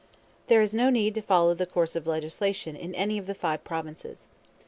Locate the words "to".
1.13-1.21